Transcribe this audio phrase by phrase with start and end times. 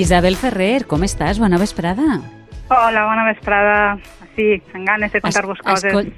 [0.00, 1.36] Isabel Ferrer, com estàs?
[1.36, 2.22] Bona vesprada.
[2.72, 3.98] Hola, bona vesprada.
[4.32, 5.84] Sí, amb ganes de contar-vos coses.
[5.90, 6.08] Escol...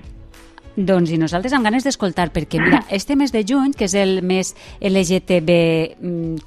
[0.72, 4.22] Doncs i nosaltres amb ganes d'escoltar, perquè mira, este mes de juny, que és el
[4.22, 6.46] mes LGTBQ+,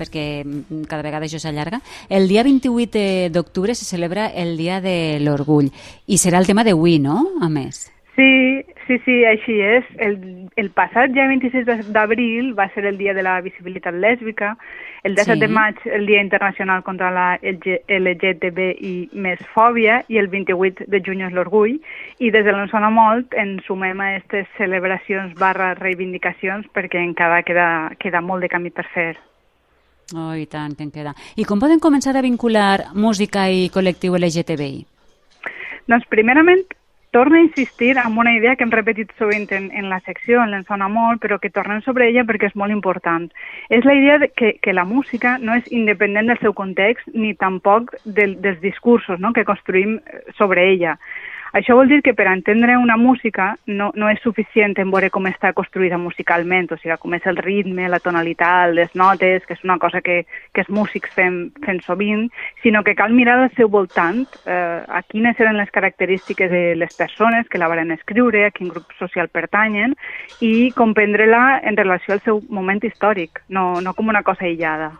[0.00, 1.78] perquè mm, cada vegada això s'allarga,
[2.10, 5.70] el dia 28 d'octubre se celebra el Dia de l'Orgull,
[6.10, 7.86] i serà el tema d'avui, no?, a més.
[8.18, 9.86] Sí, sí, sí, així és.
[10.02, 10.18] El,
[10.58, 14.56] el passat dia 26 d'abril va ser el dia de la visibilitat lèsbica,
[15.04, 15.40] el 17 sí.
[15.40, 21.22] de maig el Dia Internacional contra la LGTBI més fòbia i el 28 de juny
[21.28, 21.76] és l'orgull
[22.18, 27.68] i des de l'Ensona Molt ens sumem a aquestes celebracions barra reivindicacions perquè encara queda,
[28.02, 29.12] queda molt de camí per fer.
[30.16, 31.12] Oh, i tant que en queda.
[31.36, 34.86] I com poden començar a vincular música i col·lectiu LGTBI?
[35.88, 36.64] Doncs primerament
[37.10, 40.52] torno a insistir en una idea que hem repetit sovint en, en la secció, en
[40.52, 43.28] l'ensona molt, però que tornem sobre ella perquè és molt important.
[43.70, 47.34] És la idea de que, que la música no és independent del seu context ni
[47.34, 49.98] tampoc del, dels discursos no?, que construïm
[50.36, 50.98] sobre ella.
[51.56, 55.26] Això vol dir que per entendre una música no, no és suficient en veure com
[55.30, 59.64] està construïda musicalment, o sigui, com és el ritme, la tonalitat, les notes, que és
[59.64, 60.20] una cosa que,
[60.52, 62.28] que els músics fem, fem sovint,
[62.62, 66.94] sinó que cal mirar al seu voltant eh, a quines eren les característiques de les
[66.98, 69.96] persones que la van escriure, a quin grup social pertanyen,
[70.44, 74.92] i comprendre-la en relació al seu moment històric, no, no com una cosa aïllada.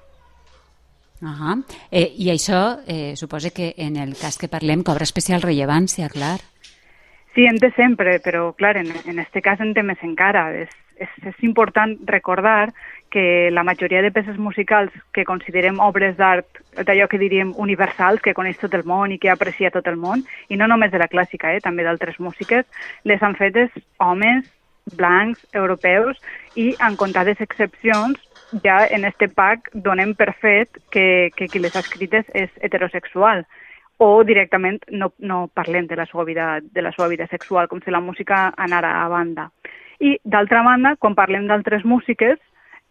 [1.21, 1.65] Uh -huh.
[1.91, 6.41] eh, I això eh, suposa que en el cas que parlem cobra especial rellevància, clar.
[7.35, 10.53] Sí, en té sempre, però clar, en, en este cas en té més encara.
[10.55, 12.73] És, és, és important recordar
[13.11, 18.35] que la majoria de peces musicals que considerem obres d'art, d'allò que diríem universals, que
[18.35, 21.09] coneix tot el món i que aprecia tot el món, i no només de la
[21.09, 22.67] clàssica, eh, també d'altres músiques,
[23.05, 24.45] les han fetes homes
[24.97, 26.19] blancs, europeus,
[26.57, 28.19] i en comptades excepcions
[28.65, 33.45] ja en este pack donem per fet que, que qui les ha escrites és heterosexual
[33.99, 37.83] o directament no, no parlem de la, seva vida, de la seva vida sexual, com
[37.83, 39.49] si la música anara a banda.
[39.99, 42.39] I, d'altra banda, quan parlem d'altres músiques,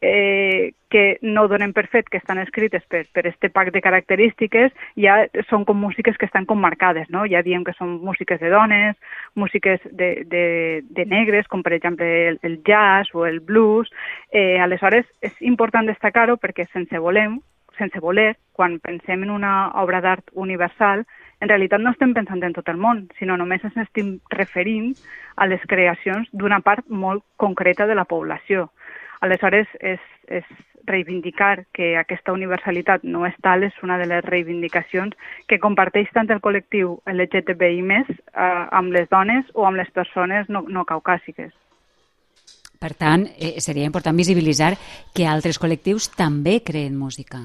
[0.02, 4.72] eh, que no donen per fet que estan escrites per, per este pack de característiques,
[4.96, 5.18] ja
[5.50, 7.26] són com músiques que estan com marcades, no?
[7.28, 8.96] Ja diem que són músiques de dones,
[9.36, 10.46] músiques de, de,
[10.88, 13.92] de negres, com per exemple el, el jazz o el blues.
[14.32, 17.42] Eh, aleshores, és important destacar-ho perquè sense volem,
[17.78, 21.04] sense voler, quan pensem en una obra d'art universal,
[21.40, 24.96] en realitat no estem pensant en tot el món, sinó només ens estem referint
[25.38, 28.72] a les creacions d'una part molt concreta de la població.
[29.22, 30.46] Aleshores, és, és
[30.88, 35.14] reivindicar que aquesta universalitat no és tal és una de les reivindicacions
[35.48, 38.18] que comparteix tant el col·lectiu LGTBI més eh,
[38.72, 41.52] amb les dones o amb les persones no, no caucàsiques.
[42.78, 44.74] Per tant, eh, seria important visibilitzar
[45.14, 47.42] que altres col·lectius també creen música.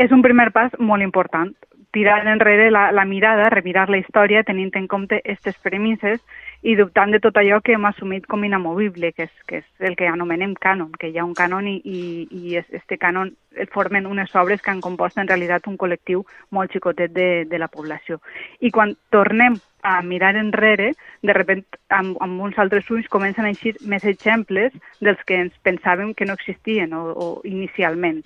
[0.00, 1.52] És un primer pas molt important.
[1.92, 6.22] Tirar enrere la, la mirada, remirar la història tenint en compte aquestes premisses
[6.62, 9.96] i dubtant de tot allò que hem assumit com inamovible, que és, que és el
[9.96, 12.00] que anomenem cànon, que hi ha un cànon i, i,
[12.36, 13.32] i este cànon
[13.72, 17.70] formen unes obres que han compost en realitat un col·lectiu molt xicotet de, de la
[17.72, 18.20] població.
[18.60, 20.92] I quan tornem a mirar enrere,
[21.24, 25.56] de repent amb, amb uns altres ulls comencen a eixir més exemples dels que ens
[25.64, 28.20] pensàvem que no existien o, o inicialment.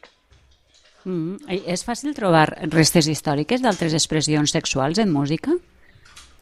[1.04, 5.54] Mm, és fàcil trobar restes històriques d'altres expressions sexuals en música?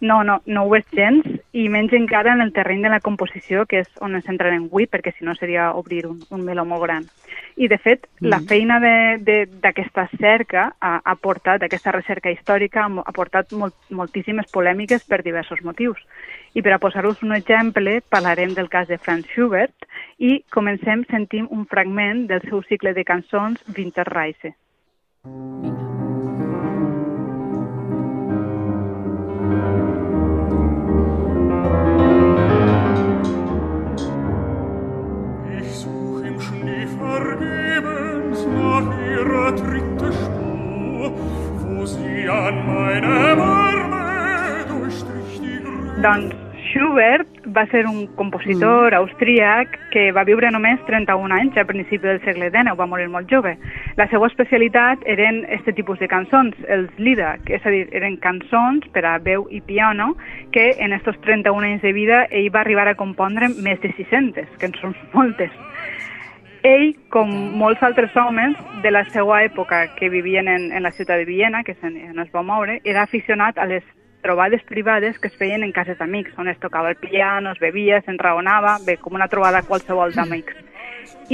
[0.03, 3.67] No, no, no ho és gens, i menys encara en el terreny de la composició,
[3.71, 6.83] que és on ens centrarem avui, perquè si no seria obrir un, un meló molt
[6.83, 7.07] gran.
[7.55, 8.31] I, de fet, mm.
[8.33, 15.07] la feina d'aquesta cerca ha, ha portat, aquesta recerca històrica, ha portat molt, moltíssimes polèmiques
[15.07, 16.01] per diversos motius.
[16.59, 19.87] I per a posar-vos un exemple, parlarem del cas de Franz Schubert
[20.19, 24.57] i comencem sentint un fragment del seu cicle de cançons Winterreise.
[25.23, 25.92] Vinga.
[46.03, 46.35] Doncs
[46.73, 48.97] Schubert va ser un compositor mm.
[48.97, 53.29] austríac que va viure només 31 anys a principi del segle XIX, va morir molt
[53.31, 53.53] jove.
[54.01, 58.87] La seva especialitat eren aquest tipus de cançons, els Lieder, és a dir, eren cançons
[58.95, 60.15] per a veu i piano
[60.57, 64.57] que en aquests 31 anys de vida ell va arribar a compondre més de 600,
[64.59, 65.53] que en són moltes.
[66.63, 68.55] Ell, com molts altres homes
[68.85, 72.31] de la seva època que vivien en, en la ciutat de Viena, que on es
[72.31, 73.83] va moure, era aficionat a les
[74.23, 77.99] trobades privades que es feien en cases d'amics, on es tocava el piano, es bevia,
[78.07, 80.55] s'enraonava, bé, com una trobada qualsevol d'amics.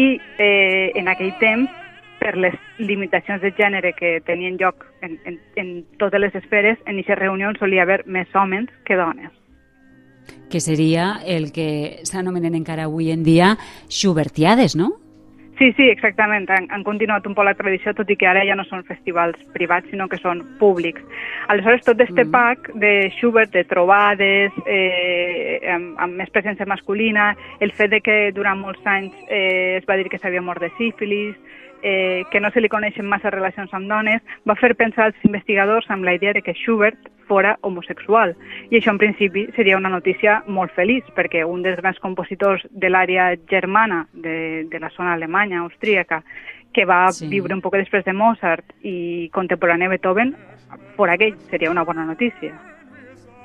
[0.01, 1.69] I eh, en aquell temps
[2.19, 6.97] per les limitacions de gènere que tenien lloc en, en, en totes les esferes, en
[6.97, 9.31] aquestes reunions solia haver més homes que dones.
[10.49, 13.59] Que seria el que s'anomenen encara avui en dia
[13.93, 14.95] Schubertiades, no?
[15.59, 16.49] Sí, sí, exactament.
[16.55, 19.41] Han, han continuat un poc la tradició, tot i que ara ja no són festivals
[19.57, 21.03] privats, sinó que són públics.
[21.51, 22.31] Aleshores, tot este mm.
[22.31, 28.19] pack de Schubert, de trobades, eh, amb, amb més presència masculina, el fet de que
[28.37, 31.35] durant molts anys eh, es va dir que s'havia mort de sífilis,
[31.83, 35.91] eh, que no se li coneixen massa relacions amb dones, va fer pensar als investigadors
[35.91, 38.35] amb la idea de que Schubert fora homosexual.
[38.71, 42.91] I això, en principi, seria una notícia molt feliç, perquè un dels grans compositors de
[42.91, 46.23] l'àrea germana, de, de la zona alemanya, austríaca,
[46.75, 47.29] que va sí.
[47.31, 50.35] viure un poc després de Mozart i contemporani Beethoven,
[50.97, 52.57] fora aquell, seria una bona notícia.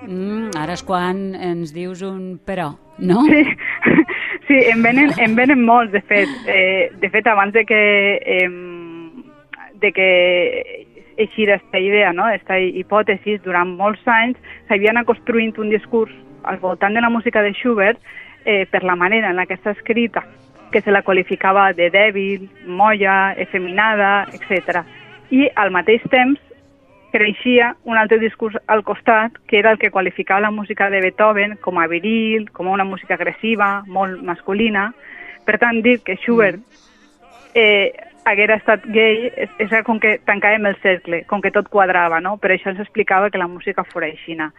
[0.03, 3.21] Mm, ara és quan ens dius un però, no?
[3.29, 3.45] Sí,
[4.47, 6.29] Sí, en venen, en venen molts, de fet.
[6.47, 8.49] Eh, de fet, abans de que, eh,
[9.79, 10.82] de que
[11.17, 12.25] eixir aquesta idea, no?
[12.25, 14.37] aquesta hipòtesi, durant molts anys
[14.67, 16.13] s'havia anat construint un discurs
[16.43, 17.99] al voltant de la música de Schubert
[18.45, 20.23] eh, per la manera en la que està escrita,
[20.71, 24.83] que se la qualificava de dèbil, molla, efeminada, etc.
[25.31, 26.39] I al mateix temps
[27.13, 31.57] creixia un altre discurs al costat, que era el que qualificava la música de Beethoven
[31.61, 34.89] com a viril, com a una música agressiva, molt masculina.
[35.45, 36.89] Per tant, dir que Schubert mm.
[37.53, 37.93] eh,
[38.25, 42.37] haguera estat gay és com que tancàvem el cercle, com que tot quadrava, no?
[42.37, 44.51] Per això ens explicava que la música fora aixina.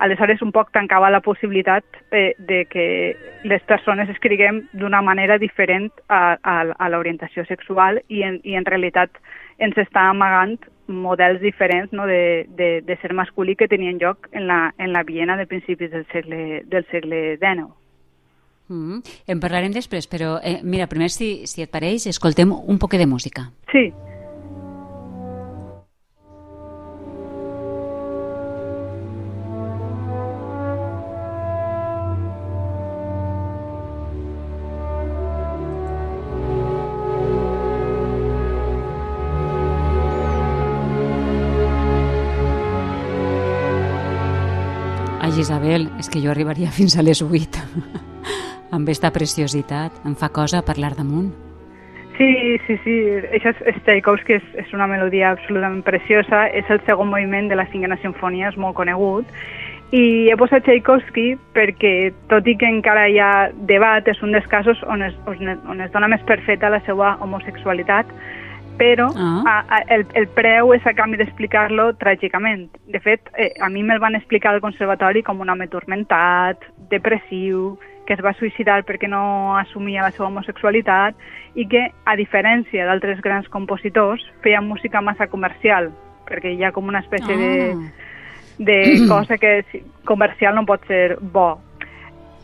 [0.00, 2.84] Aleshores, un poc tancava la possibilitat eh, de que
[3.44, 8.64] les persones escriguem d'una manera diferent a, a, a l'orientació sexual i en, i en
[8.64, 9.20] realitat
[9.60, 10.56] ens està amagant
[10.88, 15.04] models diferents no, de, de, de ser masculí que tenien lloc en la, en la
[15.04, 17.68] Viena de principis del segle, del segle XIX.
[18.70, 19.02] Mm -hmm.
[19.26, 23.06] En parlarem després, però eh, mira, primer, si, si et pareix, escoltem un poc de
[23.06, 23.50] música.
[23.72, 23.92] Sí.
[45.40, 48.09] Isabel, és que jo arribaria fins a les 8
[48.70, 50.02] amb aquesta preciositat.
[50.06, 51.30] Em fa cosa parlar damunt.
[52.20, 52.94] Sí, sí, sí.
[53.32, 56.46] Això és, és Tchaikovsky, és, és una melodia absolutament preciosa.
[56.52, 59.28] És el segon moviment de la cinquena sinfonia, és molt conegut.
[59.96, 64.46] I he posat Tchaikovsky perquè, tot i que encara hi ha debat, és un dels
[64.52, 68.12] casos on es, on es dona més per feta la seva homosexualitat,
[68.80, 69.40] però ah.
[69.48, 72.68] a, a, el, el preu és a canvi d'explicar-lo tràgicament.
[72.92, 77.74] De fet, eh, a mi me'l van explicar al conservatori com un home tormentat, depressiu,
[78.10, 81.14] que es va suïcidar perquè no assumia la seva homosexualitat
[81.54, 85.92] i que, a diferència d'altres grans compositors, feia música massa comercial,
[86.26, 87.76] perquè hi ha com una espècie ah.
[88.58, 88.78] de, de
[89.12, 89.60] cosa que
[90.10, 91.52] comercial no pot ser bo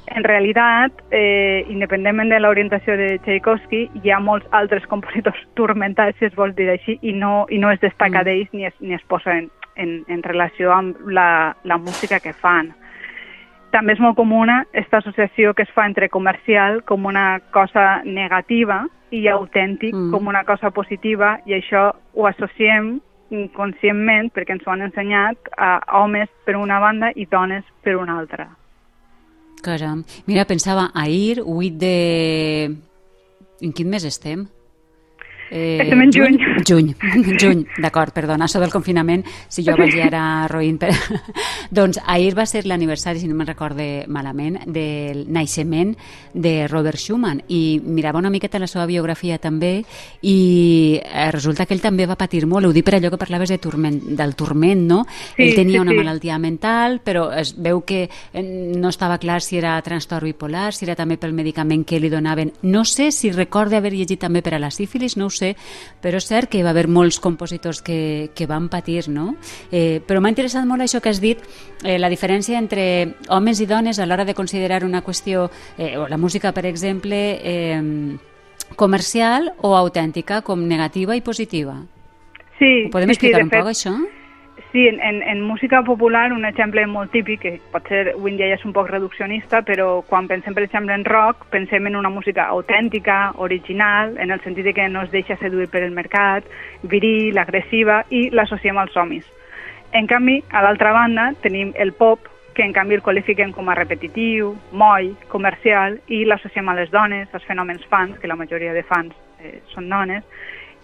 [0.06, 6.30] en realitat, eh, independentment de l'orientació de Tchaikovsky, hi ha molts altres compositors turmentats, si
[6.30, 8.26] es vol dir així, i no, i no es destaca mm.
[8.28, 12.32] d'ells ni, es, ni es posa en, en, en relació amb la, la música que
[12.32, 12.70] fan.
[13.74, 18.84] També és molt comuna aquesta associació que es fa entre comercial com una cosa negativa
[19.10, 20.10] i autèntic mm.
[20.14, 22.96] com una cosa positiva, i això ho associem
[23.34, 28.18] inconscientment, perquè ens ho han ensenyat, a homes per una banda i dones per una
[28.20, 28.48] altra.
[29.66, 30.04] Caram.
[30.26, 32.76] Mira, pensava, ahir, 8 de...
[33.64, 34.44] En quin mes estem?
[35.50, 36.38] Eh, Estem en juny.
[36.66, 36.94] Juny,
[37.40, 40.78] juny, d'acord, perdona, això del confinament, si jo vaig ara roïnt.
[40.82, 40.90] Per...
[41.78, 45.94] doncs ahir va ser l'aniversari, si no me'n recorde malament, del naixement
[46.34, 49.80] de Robert Schumann i mirava una miqueta la seva biografia també
[50.22, 53.52] i eh, resulta que ell també va patir molt, ho dic per allò que parlaves
[53.52, 55.02] de turment, del turment, no?
[55.08, 56.00] Sí, ell tenia sí, una sí.
[56.00, 58.44] malaltia mental, però es veu que eh,
[58.76, 62.52] no estava clar si era trastorn bipolar, si era també pel medicament que li donaven.
[62.66, 65.54] No sé si recorde haver llegit també per a la sífilis, no ho sé,
[66.02, 69.34] però és cert que hi va haver molts compositors que, que van patir, no?
[69.70, 71.42] Eh, però m'ha interessat molt això que has dit,
[71.84, 76.08] eh, la diferència entre homes i dones a l'hora de considerar una qüestió, eh, o
[76.08, 78.16] la música, per exemple, eh,
[78.74, 81.78] comercial o autèntica, com negativa i positiva.
[82.58, 83.94] Sí, Ho podem sí, explicar sí, un poc, això?
[84.76, 88.58] Sí, en, en, en música popular un exemple molt típic, que potser avui dia ja
[88.58, 92.44] és un poc reduccionista, però quan pensem, per exemple, en rock, pensem en una música
[92.52, 96.44] autèntica, original, en el sentit que no es deixa seduir per el mercat,
[96.82, 99.24] viril, agressiva, i l'associem als homes.
[99.96, 103.78] En canvi, a l'altra banda, tenim el pop, que en canvi el qualifiquem com a
[103.80, 108.84] repetitiu, moll, comercial, i l'associem a les dones, als fenòmens fans, que la majoria de
[108.84, 110.28] fans eh, són dones,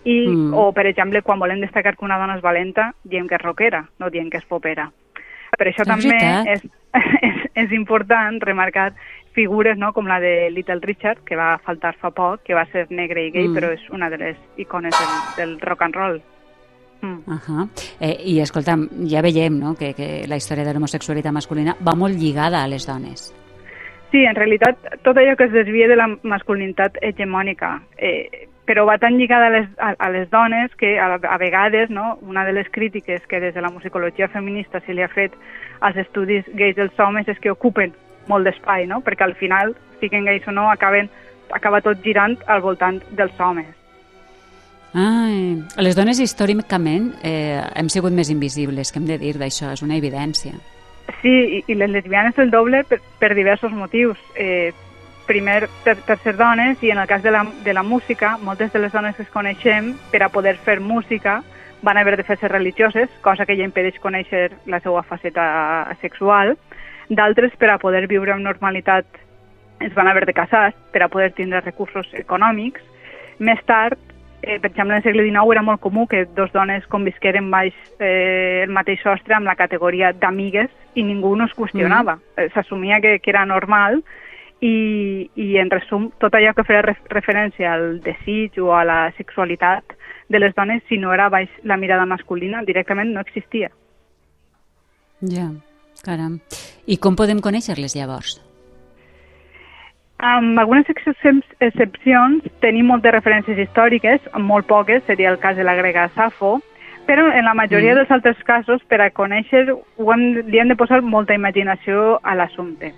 [0.05, 0.55] I, mm.
[0.55, 3.85] O, per exemple, quan volem destacar que una dona és valenta, diem que és rockera,
[4.03, 4.89] no diem que és popera.
[5.53, 6.17] Per això és també
[6.55, 6.65] és,
[7.29, 8.93] és, és important remarcar
[9.33, 12.87] figures no, com la de Little Richard, que va faltar fa poc, que va ser
[12.91, 13.57] negre i gay, mm.
[13.57, 16.21] però és una de les icones del, del rock and roll.
[17.03, 17.23] Mm.
[17.27, 17.69] Uh -huh.
[18.01, 22.15] eh, I escolta'm, ja veiem no, que, que la història de l'homosexualitat masculina va molt
[22.15, 23.35] lligada a les dones.
[24.13, 28.99] Sí, en realitat, tot allò que es desvia de la masculinitat hegemònica, eh, però va
[29.01, 32.53] tan lligada a les, a, a les dones que a, a vegades no, una de
[32.53, 35.33] les crítiques que des de la musicologia feminista se li ha fet
[35.81, 37.95] als estudis gais dels homes és que ocupen
[38.29, 39.01] molt d'espai, no?
[39.01, 41.09] perquè al final, siguin gais o no, acaben,
[41.51, 43.73] acaba tot girant al voltant dels homes.
[44.93, 49.81] Ai, les dones històricament eh, hem sigut més invisibles, que hem de dir d'això, és
[49.81, 50.53] una evidència.
[51.21, 54.19] Sí, i, i les lesbianes el doble per, per diversos motius.
[54.35, 54.73] Eh,
[55.27, 58.73] primer, per, per ser dones, i en el cas de la, de la música, moltes
[58.73, 61.41] de les dones que es coneixem, per a poder fer música,
[61.83, 65.45] van haver de fer-se religioses, cosa que ja impedeix conèixer la seva faceta
[66.01, 66.57] sexual.
[67.11, 69.07] D'altres, per a poder viure amb normalitat,
[69.83, 72.83] es van haver de casar per a poder tindre recursos econòmics.
[73.43, 73.99] Més tard,
[74.43, 77.75] eh, per exemple, en el segle XIX era molt comú que dos dones convisqueren baix
[77.99, 82.19] eh, el mateix sostre amb la categoria d'amigues i ningú no es qüestionava.
[82.37, 82.51] Mm.
[82.55, 84.03] S'assumia que, que era normal
[84.61, 89.97] i, i en resum tot allò que feia referència al desig o a la sexualitat
[90.29, 93.71] de les dones, si no era baix la mirada masculina, directament no existia.
[95.23, 95.51] Ja,
[96.03, 96.41] caram.
[96.87, 98.41] I com podem conèixer-les llavors?
[100.23, 106.05] Amb algunes excepcions tenim moltes referències històriques, molt poques, seria el cas de la grega
[106.15, 106.61] Safo,
[107.09, 107.99] però en la majoria mm.
[107.99, 112.37] dels altres casos, per a conèixer, ho hem, li hem de posar molta imaginació a
[112.39, 112.93] l'assumpte.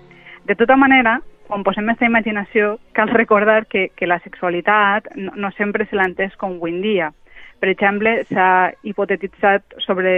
[0.45, 1.17] De tota manera,
[1.49, 6.05] quan posem aquesta imaginació, cal recordar que, que la sexualitat no, no sempre se l'ha
[6.11, 7.09] entès com avui en dia.
[7.59, 10.11] Per exemple, s'ha hipotetitzat sobre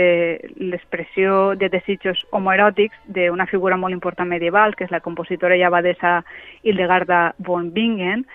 [0.58, 6.24] l'expressió de desitjos homoeròtics d'una figura molt important medieval, que és la compositora i abadesa
[6.63, 8.25] Hildegarda von Bingen,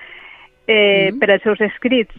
[0.66, 1.18] eh, mm.
[1.18, 2.14] per als seus escrits.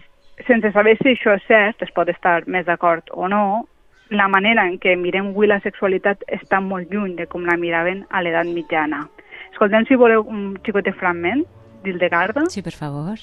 [0.48, 3.68] Sense saber si això és cert, es pot estar més d'acord o no,
[4.14, 8.04] la manera en què mirem avui la sexualitat està molt lluny de com la miraven
[8.12, 9.06] a l'edat mitjana.
[9.52, 11.46] Escoltem, si voleu, un xicotet fragment
[11.84, 12.48] d'Hildegarda.
[12.50, 13.22] Sí, per favor.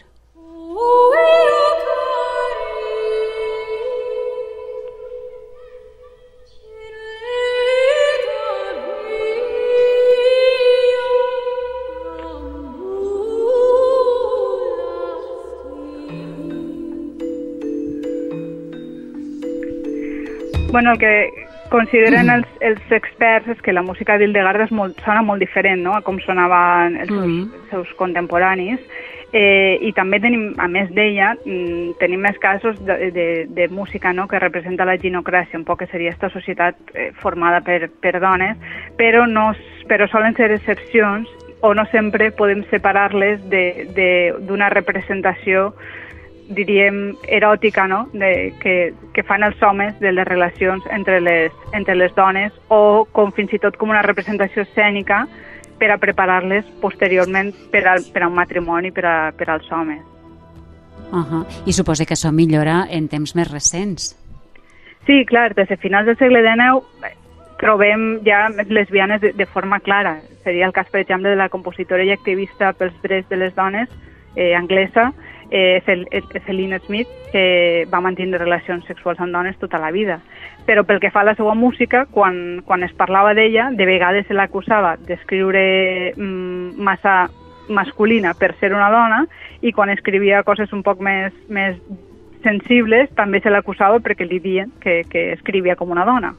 [20.73, 21.33] Bueno, el que
[21.69, 25.97] consideren mm els, els experts és que la música d'Hildegarda molt, sona molt diferent no?
[25.97, 28.79] a com sonaven els seus, mm els seus contemporanis
[29.33, 34.13] eh, i també tenim, a més d'ella, mm, tenim més casos de, de, de música
[34.13, 34.27] no?
[34.29, 38.59] que representa la ginocràcia, un poc que seria aquesta societat eh, formada per, per dones,
[38.99, 39.51] però, no,
[39.91, 43.43] però solen ser excepcions o no sempre podem separar-les
[44.47, 45.75] d'una representació
[46.51, 51.95] diríem, eròtica, no?, de, que, que fan els homes de les relacions entre les, entre
[51.95, 55.25] les dones o com fins i tot com una representació escènica
[55.81, 60.03] per a preparar-les posteriorment per, al, per a un matrimoni per, a, per als homes.
[61.11, 61.47] Uh -huh.
[61.67, 64.17] I suposa que això millora en temps més recents.
[65.07, 66.85] Sí, clar, des de finals del segle XIX
[67.59, 70.21] trobem ja lesbianes de, de forma clara.
[70.45, 73.89] Seria el cas, per exemple, de la compositora i activista pels drets de les dones
[74.37, 75.13] eh, anglesa,
[75.51, 75.83] eh,
[76.47, 80.21] Celine Smith, que va mantenir relacions sexuals amb dones tota la vida.
[80.67, 84.27] Però pel que fa a la seva música, quan, quan es parlava d'ella, de vegades
[84.27, 87.29] se l'acusava d'escriure mm, massa
[87.71, 89.25] masculina per ser una dona
[89.63, 91.79] i quan escrivia coses un poc més, més
[92.43, 96.35] sensibles també se l'acusava perquè li diuen que, que escrivia com una dona.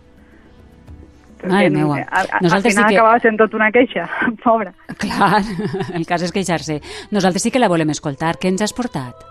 [1.49, 2.01] Ai, meua.
[2.05, 2.99] Al, Nosaltres al final sí que...
[2.99, 4.07] acabava sent tot una queixa,
[4.45, 4.73] pobra.
[5.01, 5.41] Clar,
[5.97, 6.79] el cas és queixar-se.
[7.11, 8.35] Nosaltres sí que la volem escoltar.
[8.41, 9.25] Què ens has portat?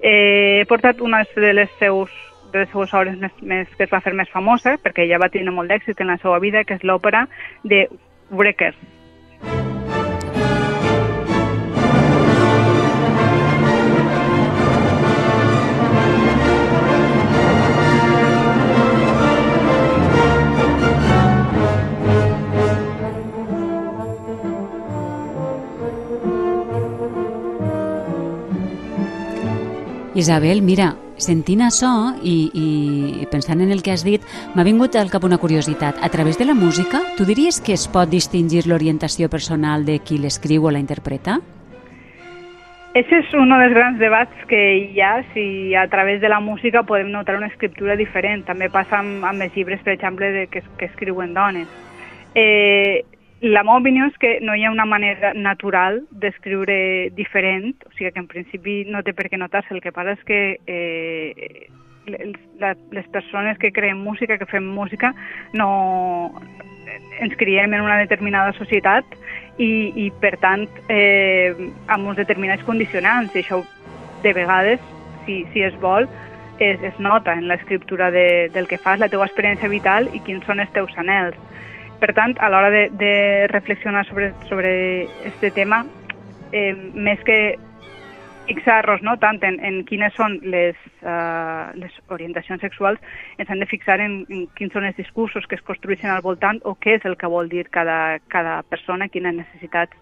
[0.00, 2.12] Eh, he portat una de les seus
[2.54, 5.26] de les seues obres més, més, que es va fer més famosa, perquè ja va
[5.28, 7.24] tenir molt d'èxit en la seva vida, que és l'òpera
[7.66, 7.88] de
[8.30, 8.78] Breakers.
[30.14, 31.90] Isabel, mira, sentint això
[32.22, 34.22] i, i pensant en el que has dit,
[34.54, 35.98] m'ha vingut al cap una curiositat.
[36.06, 40.20] A través de la música, tu diries que es pot distingir l'orientació personal de qui
[40.22, 41.40] l'escriu o la interpreta?
[42.94, 46.84] Ese és un dels grans debats que hi ha, si a través de la música
[46.86, 48.44] podem notar una escriptura diferent.
[48.46, 51.66] També passa amb, amb els llibres, per exemple, de, que, que escriuen dones.
[52.38, 53.02] Eh,
[53.44, 58.12] la meva opinió és que no hi ha una manera natural d'escriure diferent, o sigui
[58.12, 59.74] que en principi no té per què notar-se.
[59.74, 61.66] El que passa és que eh,
[62.06, 65.12] les, persones que creen música, que fem música,
[65.52, 65.68] no
[67.20, 69.04] ens criem en una determinada societat
[69.58, 71.52] i, i per tant, eh,
[71.86, 73.60] amb uns determinats condicionants, i això
[74.24, 74.80] de vegades,
[75.26, 76.08] si, si es vol,
[76.58, 80.48] es, es nota en l'escriptura de, del que fas, la teua experiència vital i quins
[80.48, 81.36] són els teus anels.
[82.00, 83.12] Per tant, a l'hora de, de
[83.52, 84.72] reflexionar sobre, sobre
[85.24, 85.84] este tema,
[86.52, 87.56] eh, més que
[88.46, 93.00] fixar-nos no, tant en, en quines són les, uh, les orientacions sexuals,
[93.38, 96.60] ens hem de fixar en, en quins són els discursos que es construeixen al voltant
[96.68, 99.96] o què és el que vol dir cada, cada persona, quines necessitats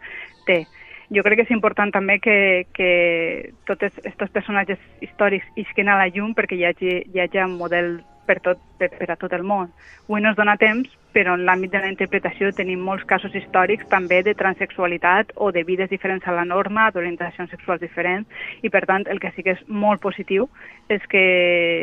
[0.49, 0.65] té.
[1.13, 2.37] Jo crec que és important també que,
[2.73, 7.59] que tots aquests personatges històrics isquen a la llum perquè hi hagi, hi hagi un
[7.61, 9.71] model per, tot, per, per a tot el món.
[10.09, 13.88] Avui no es dona temps, però en l'àmbit de la interpretació tenim molts casos històrics
[13.93, 18.29] també de transexualitat o de vides diferents a la norma, d'orientacions sexuals diferents,
[18.62, 20.49] i per tant el que sí que és molt positiu
[20.88, 21.26] és que,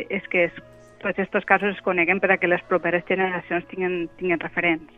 [0.09, 0.63] és que es,
[1.03, 4.89] tots aquests casos es coneguen per a que les properes generacions tinguin, tinguin referents.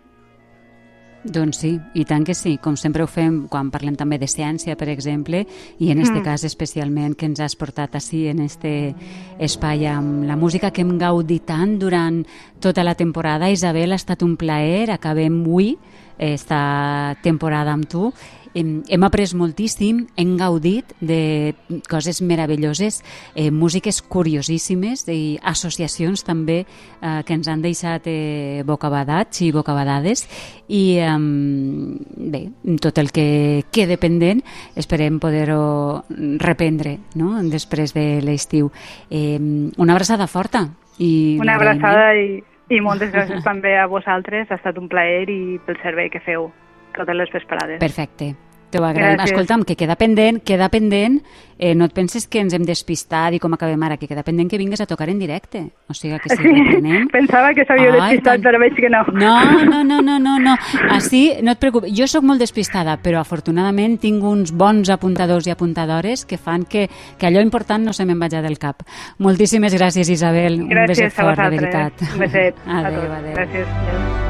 [1.24, 4.74] Doncs sí, i tant que sí, com sempre ho fem quan parlem també de ciència,
[4.78, 5.44] per exemple,
[5.78, 6.24] i en este mm.
[6.26, 8.96] cas especialment que ens has portat així en este
[9.38, 12.24] espai amb la música que hem gaudit tant durant
[12.60, 13.52] tota la temporada.
[13.54, 15.76] Isabel, ha estat un plaer, acabem avui
[16.18, 18.10] esta temporada amb tu
[18.54, 21.54] hem, hem après moltíssim, hem gaudit de
[21.90, 23.02] coses meravelloses,
[23.36, 30.26] eh, músiques curiosíssimes i associacions també eh, que ens han deixat eh, bocabadats i bocabadades
[30.68, 32.44] i eh, bé,
[32.82, 34.44] tot el que quede pendent
[34.76, 36.04] esperem poder-ho
[36.42, 37.36] reprendre no?
[37.44, 38.72] després de l'estiu.
[39.10, 39.40] Eh,
[39.78, 40.68] una abraçada forta.
[41.00, 44.50] I una abraçada i, i moltes gràcies també a vosaltres.
[44.52, 46.52] Ha estat un plaer i pel servei que feu
[46.96, 47.80] totes les vesprades.
[47.80, 48.34] Perfecte.
[48.72, 49.20] T'ho agraïm.
[49.26, 51.20] Escolta'm, que queda pendent, queda pendent,
[51.60, 54.50] eh, no et penses que ens hem despistat i com acabem ara, que queda pendent
[54.50, 55.66] que vingues a tocar en directe.
[55.92, 57.10] O sigui que sí, reprenem...
[57.12, 58.46] Pensava que s'havia despistat, tant...
[58.48, 59.04] però veig que no.
[59.12, 59.36] No,
[59.68, 60.56] no, no, no, no, no.
[60.90, 61.94] Així, no et preocupis.
[61.98, 66.88] Jo sóc molt despistada, però afortunadament tinc uns bons apuntadors i apuntadores que fan que,
[67.20, 68.82] que allò important no se me'n vagi del cap.
[69.20, 70.64] Moltíssimes gràcies, Isabel.
[70.72, 72.08] Gràcies un beset fort, de veritat.
[72.14, 73.16] Un beset adéu, a tots.
[73.20, 73.38] Adéu.
[73.38, 73.80] Gràcies.
[73.86, 74.21] Adéu.